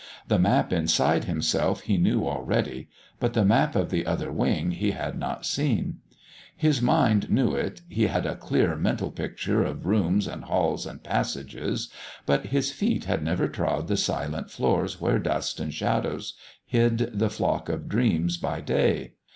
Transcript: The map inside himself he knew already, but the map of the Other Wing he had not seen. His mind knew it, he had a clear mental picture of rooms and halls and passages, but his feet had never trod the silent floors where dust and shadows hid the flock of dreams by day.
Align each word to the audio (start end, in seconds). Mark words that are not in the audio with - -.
The 0.27 0.39
map 0.39 0.73
inside 0.73 1.25
himself 1.25 1.81
he 1.81 1.95
knew 1.99 2.27
already, 2.27 2.89
but 3.19 3.33
the 3.33 3.45
map 3.45 3.75
of 3.75 3.91
the 3.91 4.07
Other 4.07 4.31
Wing 4.31 4.71
he 4.71 4.93
had 4.93 5.15
not 5.15 5.45
seen. 5.45 5.99
His 6.57 6.81
mind 6.81 7.29
knew 7.29 7.53
it, 7.53 7.81
he 7.87 8.07
had 8.07 8.25
a 8.25 8.35
clear 8.35 8.75
mental 8.75 9.11
picture 9.11 9.61
of 9.63 9.85
rooms 9.85 10.25
and 10.25 10.45
halls 10.45 10.87
and 10.87 11.03
passages, 11.03 11.91
but 12.25 12.47
his 12.47 12.71
feet 12.71 13.03
had 13.05 13.21
never 13.23 13.47
trod 13.47 13.87
the 13.87 13.95
silent 13.95 14.49
floors 14.49 14.99
where 14.99 15.19
dust 15.19 15.59
and 15.59 15.71
shadows 15.71 16.33
hid 16.65 16.97
the 17.13 17.29
flock 17.29 17.69
of 17.69 17.87
dreams 17.87 18.37
by 18.37 18.59
day. 18.59 19.13